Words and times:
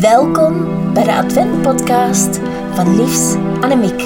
Welkom 0.00 0.92
bij 0.94 1.04
de 1.04 1.12
Advent-podcast 1.12 2.40
van 2.74 2.96
Liefs 2.96 3.34
Annemiek. 3.60 4.00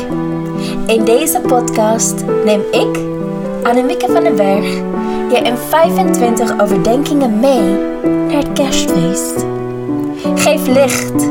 In 0.86 1.04
deze 1.04 1.40
podcast 1.40 2.24
neem 2.44 2.60
ik, 2.70 2.96
Annemieke 3.62 4.06
van 4.12 4.22
den 4.22 4.36
Berg, 4.36 4.64
je 5.30 5.40
in 5.42 5.56
25 5.56 6.60
overdenkingen 6.60 7.40
mee 7.40 7.76
naar 8.04 8.42
het 8.42 8.52
kerstfeest. 8.52 9.44
Geef 10.34 10.66
licht, 10.66 11.28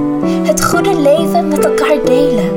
het 0.47 0.63
goede 0.63 0.99
leven 0.99 1.47
met 1.47 1.65
elkaar 1.65 2.05
delen. 2.05 2.51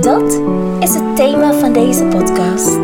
Dat 0.00 0.40
is 0.80 0.94
het 0.94 1.16
thema 1.16 1.52
van 1.52 1.72
deze 1.72 2.04
podcast. 2.04 2.78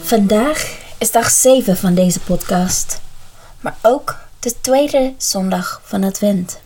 Vandaag 0.00 0.78
is 0.98 1.10
dag 1.10 1.30
7 1.30 1.76
van 1.76 1.94
deze 1.94 2.20
podcast, 2.20 3.00
maar 3.60 3.76
ook 3.82 4.22
de 4.44 4.60
tweede 4.60 5.14
zondag 5.16 5.80
van 5.84 6.04
Advent. 6.04 6.58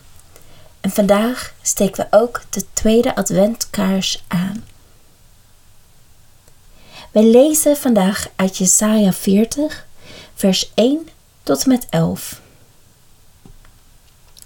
En 0.80 0.90
vandaag 0.90 1.54
steken 1.62 2.08
we 2.10 2.16
ook 2.16 2.42
de 2.50 2.64
tweede 2.72 3.16
Adventkaars 3.16 4.24
aan. 4.28 4.64
Wij 7.10 7.24
lezen 7.24 7.76
vandaag 7.76 8.28
uit 8.36 8.56
Jesaja 8.56 9.12
40, 9.12 9.86
vers 10.34 10.70
1 10.74 11.08
tot 11.42 11.62
en 11.62 11.68
met 11.68 11.86
11. 11.90 12.40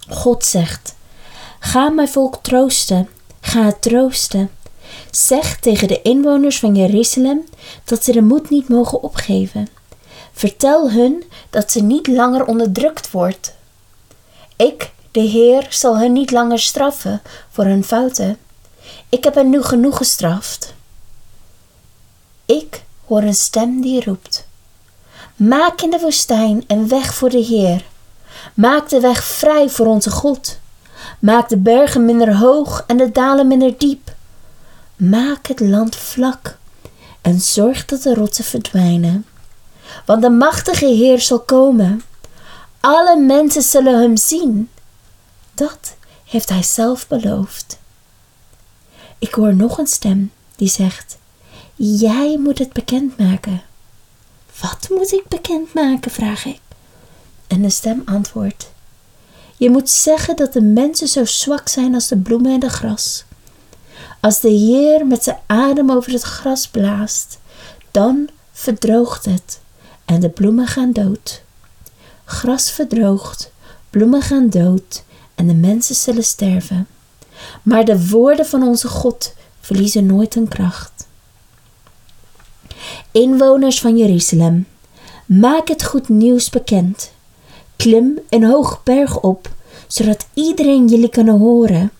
God 0.09 0.45
zegt: 0.45 0.95
Ga 1.59 1.89
mijn 1.89 2.09
volk 2.09 2.39
troosten, 2.41 3.09
ga 3.41 3.65
het 3.65 3.81
troosten. 3.81 4.51
Zeg 5.11 5.59
tegen 5.59 5.87
de 5.87 6.01
inwoners 6.01 6.59
van 6.59 6.75
Jeruzalem 6.75 7.43
dat 7.83 8.03
ze 8.03 8.11
de 8.11 8.21
moed 8.21 8.49
niet 8.49 8.69
mogen 8.69 9.03
opgeven. 9.03 9.67
Vertel 10.33 10.91
hun 10.91 11.23
dat 11.49 11.71
ze 11.71 11.81
niet 11.81 12.07
langer 12.07 12.45
onderdrukt 12.45 13.11
wordt. 13.11 13.53
Ik, 14.55 14.91
de 15.11 15.19
Heer, 15.19 15.67
zal 15.69 15.97
hen 15.97 16.13
niet 16.13 16.31
langer 16.31 16.59
straffen 16.59 17.21
voor 17.49 17.65
hun 17.65 17.83
fouten. 17.83 18.37
Ik 19.09 19.23
heb 19.23 19.35
hen 19.35 19.49
nu 19.49 19.61
genoeg 19.61 19.97
gestraft. 19.97 20.73
Ik 22.45 22.83
hoor 23.05 23.21
een 23.21 23.33
stem 23.33 23.81
die 23.81 24.03
roept: 24.03 24.47
Maak 25.35 25.81
in 25.81 25.89
de 25.89 25.99
woestijn 25.99 26.63
een 26.67 26.87
weg 26.87 27.13
voor 27.13 27.29
de 27.29 27.43
Heer. 27.43 27.85
Maak 28.53 28.89
de 28.89 28.99
weg 28.99 29.23
vrij 29.23 29.69
voor 29.69 29.85
onze 29.85 30.11
God. 30.11 30.59
Maak 31.19 31.49
de 31.49 31.57
bergen 31.57 32.05
minder 32.05 32.35
hoog 32.35 32.83
en 32.87 32.97
de 32.97 33.11
dalen 33.11 33.47
minder 33.47 33.77
diep. 33.77 34.11
Maak 34.95 35.47
het 35.47 35.59
land 35.59 35.95
vlak 35.95 36.57
en 37.21 37.39
zorg 37.39 37.85
dat 37.85 38.01
de 38.01 38.13
rotsen 38.13 38.43
verdwijnen. 38.43 39.25
Want 40.05 40.21
de 40.21 40.29
machtige 40.29 40.85
Heer 40.85 41.21
zal 41.21 41.39
komen. 41.39 42.01
Alle 42.79 43.17
mensen 43.17 43.61
zullen 43.61 44.01
hem 44.01 44.17
zien. 44.17 44.69
Dat 45.53 45.95
heeft 46.25 46.49
hij 46.49 46.63
zelf 46.63 47.07
beloofd. 47.07 47.77
Ik 49.19 49.33
hoor 49.33 49.55
nog 49.55 49.77
een 49.77 49.87
stem 49.87 50.31
die 50.55 50.69
zegt: 50.69 51.17
Jij 51.75 52.37
moet 52.37 52.59
het 52.59 52.73
bekendmaken. 52.73 53.61
Wat 54.61 54.87
moet 54.89 55.11
ik 55.11 55.27
bekendmaken? 55.27 56.11
vraag 56.11 56.45
ik. 56.45 56.59
En 57.47 57.61
de 57.61 57.69
stem 57.69 58.01
antwoordt: 58.05 58.71
Je 59.57 59.69
moet 59.69 59.89
zeggen 59.89 60.35
dat 60.35 60.53
de 60.53 60.61
mensen 60.61 61.07
zo 61.07 61.25
zwak 61.25 61.67
zijn 61.67 61.93
als 61.93 62.07
de 62.07 62.17
bloemen 62.17 62.53
en 62.53 62.59
de 62.59 62.69
gras. 62.69 63.23
Als 64.19 64.39
de 64.39 64.49
Heer 64.49 65.07
met 65.07 65.23
zijn 65.23 65.39
adem 65.45 65.91
over 65.91 66.11
het 66.11 66.21
gras 66.21 66.67
blaast, 66.67 67.39
dan 67.91 68.29
verdroogt 68.51 69.25
het 69.25 69.59
en 70.05 70.19
de 70.19 70.29
bloemen 70.29 70.67
gaan 70.67 70.91
dood. 70.91 71.41
Gras 72.25 72.71
verdroogt, 72.71 73.51
bloemen 73.89 74.21
gaan 74.21 74.49
dood 74.49 75.03
en 75.35 75.47
de 75.47 75.53
mensen 75.53 75.95
zullen 75.95 76.23
sterven. 76.23 76.87
Maar 77.63 77.85
de 77.85 78.09
woorden 78.09 78.45
van 78.45 78.63
onze 78.63 78.87
God 78.87 79.33
verliezen 79.59 80.05
nooit 80.05 80.33
hun 80.33 80.47
kracht. 80.47 81.07
Inwoners 83.11 83.81
van 83.81 83.97
Jeruzalem, 83.97 84.67
maak 85.25 85.67
het 85.67 85.83
goed 85.83 86.09
nieuws 86.09 86.49
bekend. 86.49 87.11
Klim 87.75 88.19
een 88.29 88.43
hoge 88.43 88.77
berg 88.83 89.19
op, 89.19 89.49
zodat 89.87 90.25
iedereen 90.33 90.87
jullie 90.87 91.09
kan 91.09 91.27
horen. 91.27 91.91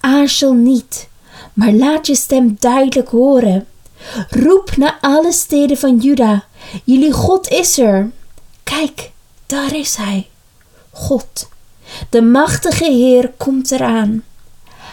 Aarzel 0.00 0.52
niet, 0.52 1.08
maar 1.52 1.72
laat 1.72 2.06
je 2.06 2.14
stem 2.14 2.56
duidelijk 2.58 3.08
horen. 3.08 3.66
Roep 4.30 4.76
naar 4.76 4.98
alle 5.00 5.32
steden 5.32 5.76
van 5.76 5.98
Juda, 5.98 6.44
jullie 6.84 7.12
God 7.12 7.48
is 7.48 7.78
er. 7.78 8.10
Kijk, 8.62 9.10
daar 9.46 9.74
is 9.76 9.96
hij. 9.96 10.28
God, 10.90 11.48
de 12.08 12.22
machtige 12.22 12.84
Heer 12.84 13.32
komt 13.36 13.70
eraan. 13.70 14.24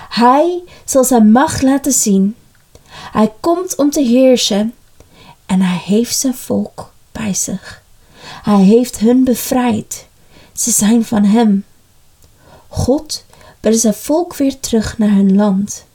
Hij 0.09 0.63
zal 0.85 1.03
zijn 1.03 1.31
macht 1.31 1.62
laten 1.62 1.91
zien. 1.91 2.35
Hij 2.90 3.34
komt 3.40 3.75
om 3.75 3.90
te 3.91 4.02
heersen 4.02 4.74
en 5.46 5.62
hij 5.62 5.81
heeft 5.85 6.18
zijn 6.18 6.35
volk 6.35 6.91
bij 7.12 7.34
zich. 7.34 7.81
Hij 8.22 8.62
heeft 8.62 8.97
hun 8.97 9.24
bevrijd. 9.24 10.07
Ze 10.53 10.72
zijn 10.72 11.06
van 11.06 11.24
hem. 11.24 11.66
God 12.68 13.25
brengt 13.59 13.80
zijn 13.80 13.94
volk 13.94 14.36
weer 14.36 14.59
terug 14.59 14.97
naar 14.97 15.09
hun 15.09 15.36
land. 15.36 15.86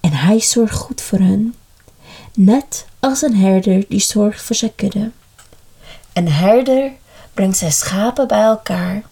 En 0.00 0.12
hij 0.12 0.40
zorgt 0.40 0.74
goed 0.74 1.00
voor 1.00 1.18
hen, 1.18 1.54
net 2.34 2.86
als 3.06 3.22
een 3.22 3.36
herder 3.36 3.84
die 3.88 4.00
zorgt 4.00 4.42
voor 4.42 4.56
zijn 4.56 4.74
kudde. 4.74 5.10
Een 6.12 6.32
herder 6.32 6.90
brengt 7.34 7.56
zijn 7.56 7.72
schapen 7.72 8.28
bij 8.28 8.42
elkaar 8.42 9.02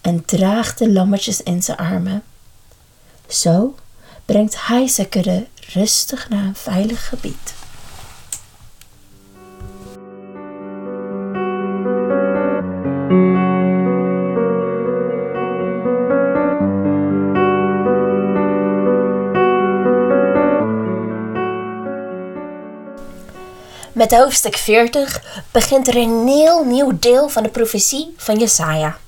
en 0.00 0.24
draagt 0.24 0.78
de 0.78 0.92
lammetjes 0.92 1.42
in 1.42 1.62
zijn 1.62 1.76
armen. 1.76 2.22
Zo 3.28 3.74
brengt 4.24 4.66
hij 4.66 4.88
zijn 4.88 5.08
kudde 5.08 5.46
rustig 5.72 6.28
naar 6.28 6.44
een 6.44 6.54
veilig 6.56 7.08
gebied. 7.08 7.54
Met 23.92 24.12
hoofdstuk 24.14 24.56
40 24.56 25.22
begint 25.50 25.88
er 25.88 25.96
een 25.96 26.26
heel 26.26 26.64
nieuw 26.64 26.98
deel 26.98 27.28
van 27.28 27.42
de 27.42 27.48
profetie 27.48 28.14
van 28.16 28.38
Jesaja. 28.38 28.98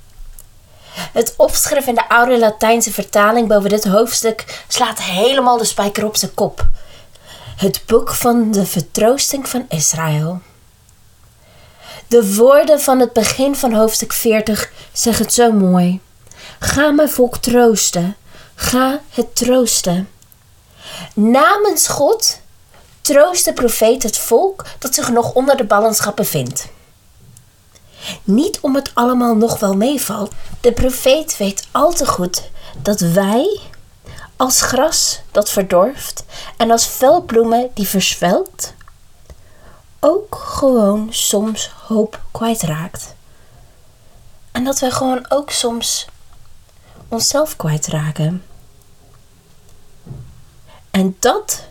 Het 1.12 1.34
opschrift 1.36 1.86
in 1.86 1.94
de 1.94 2.08
oude 2.08 2.38
Latijnse 2.38 2.92
vertaling 2.92 3.48
boven 3.48 3.70
dit 3.70 3.84
hoofdstuk 3.84 4.64
slaat 4.68 5.02
helemaal 5.02 5.58
de 5.58 5.64
spijker 5.64 6.04
op 6.04 6.16
zijn 6.16 6.34
kop. 6.34 6.68
Het 7.56 7.82
boek 7.86 8.10
van 8.10 8.50
de 8.50 8.66
vertroosting 8.66 9.48
van 9.48 9.66
Israël. 9.68 10.40
De 12.06 12.34
woorden 12.34 12.80
van 12.80 13.00
het 13.00 13.12
begin 13.12 13.56
van 13.56 13.72
hoofdstuk 13.72 14.12
40 14.12 14.72
zeggen 14.92 15.24
het 15.24 15.34
zo 15.34 15.52
mooi. 15.52 16.00
Ga 16.58 16.90
mijn 16.90 17.10
volk 17.10 17.36
troosten. 17.36 18.16
Ga 18.54 19.00
het 19.10 19.36
troosten. 19.36 20.08
Namens 21.14 21.88
God 21.88 22.40
troost 23.12 23.44
de 23.44 23.52
profeet 23.52 24.02
het 24.02 24.18
volk 24.18 24.66
dat 24.78 24.94
zich 24.94 25.10
nog 25.10 25.32
onder 25.32 25.56
de 25.56 25.64
ballingschap 25.64 26.16
bevindt. 26.16 26.68
Niet 28.24 28.60
om 28.60 28.74
het 28.74 28.90
allemaal 28.94 29.34
nog 29.34 29.58
wel 29.58 29.76
meevalt. 29.76 30.32
De 30.60 30.72
profeet 30.72 31.36
weet 31.36 31.68
al 31.70 31.92
te 31.92 32.06
goed 32.06 32.50
dat 32.78 33.00
wij, 33.00 33.60
als 34.36 34.60
gras 34.60 35.20
dat 35.30 35.50
verdorft 35.50 36.24
en 36.56 36.70
als 36.70 36.86
veldbloemen 36.86 37.70
die 37.74 37.88
verzwelt, 37.88 38.72
ook 40.00 40.34
gewoon 40.34 41.08
soms 41.10 41.70
hoop 41.86 42.20
kwijtraakt. 42.30 43.14
En 44.52 44.64
dat 44.64 44.78
wij 44.78 44.90
gewoon 44.90 45.26
ook 45.28 45.50
soms 45.50 46.06
onszelf 47.08 47.56
kwijtraken. 47.56 48.44
En 50.90 51.16
dat 51.18 51.68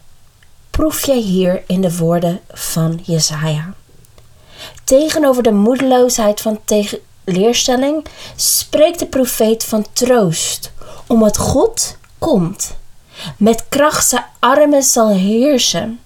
proef 0.80 1.06
jij 1.06 1.20
hier 1.20 1.64
in 1.68 1.82
de 1.82 1.98
woorden 1.98 2.40
van 2.52 3.00
Jesaja. 3.04 3.74
Tegenover 4.84 5.44
de 5.44 5.52
moedeloosheid 5.52 6.42
van 6.42 6.60
leerstelling 7.24 8.06
spreekt 8.36 9.00
de 9.00 9.06
profeet 9.06 9.64
van 9.64 9.86
troost, 9.94 10.72
omdat 11.08 11.38
God 11.38 11.98
komt. 12.18 12.76
Met 13.38 13.66
kracht 13.70 14.08
zijn 14.08 14.26
armen 14.40 14.84
zal 14.84 15.10
heersen. 15.10 16.00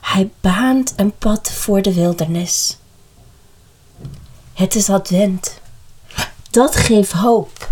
Hij 0.00 0.30
baant 0.40 0.92
een 0.96 1.12
pad 1.18 1.50
voor 1.50 1.82
de 1.82 1.94
wildernis. 1.94 2.76
Het 4.54 4.74
is 4.74 4.90
advent. 4.90 5.60
Dat 6.50 6.76
geeft 6.76 7.12
hoop, 7.12 7.70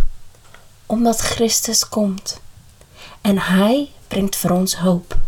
omdat 0.87 1.19
Christus 1.19 1.89
komt. 1.89 2.41
En 3.21 3.39
Hij 3.39 3.91
brengt 4.09 4.37
voor 4.37 4.51
ons 4.51 4.77
hoop. 4.77 5.21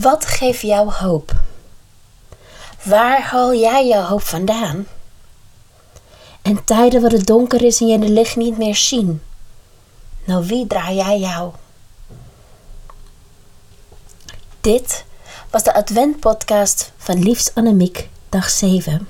Wat 0.00 0.26
geeft 0.26 0.60
jou 0.60 0.92
hoop? 0.92 1.32
Waar 2.82 3.22
haal 3.22 3.54
jij 3.54 3.88
jouw 3.88 4.02
hoop 4.02 4.22
vandaan? 4.22 4.86
En 6.42 6.64
tijden 6.64 7.02
waar 7.02 7.10
het 7.10 7.26
donker 7.26 7.62
is 7.62 7.80
en 7.80 7.86
je 7.86 7.98
de 7.98 8.08
licht 8.08 8.36
niet 8.36 8.58
meer 8.58 8.76
zien. 8.76 9.22
Nou, 10.24 10.46
wie 10.46 10.66
draai 10.66 10.96
jij 10.96 11.18
jou? 11.18 11.52
Dit 14.60 15.04
was 15.50 15.62
de 15.62 15.74
Advent-podcast 15.74 16.92
van 16.96 17.18
Liefst 17.18 17.54
Annemiek, 17.54 18.08
dag 18.28 18.50
7. 18.50 19.08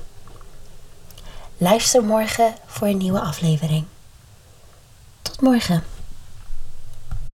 Luister 1.57 2.05
morgen 2.05 2.55
voor 2.67 2.87
een 2.87 2.97
nieuwe 2.97 3.21
aflevering. 3.21 3.85
Tot 5.23 5.41
morgen. 5.41 6.00